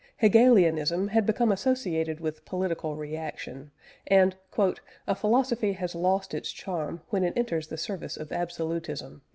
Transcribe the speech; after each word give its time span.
Hegelianism 0.17 1.09
had 1.09 1.27
become 1.27 1.51
associated 1.51 2.19
with 2.19 2.43
political 2.43 2.95
reaction, 2.95 3.69
and 4.07 4.35
"a 5.07 5.13
philosophy 5.13 5.73
has 5.73 5.93
lost 5.93 6.33
its 6.33 6.51
charm 6.51 7.01
when 7.11 7.23
it 7.23 7.37
enters 7.37 7.67
the 7.67 7.77
service 7.77 8.17
of 8.17 8.31
absolutism." 8.31 9.21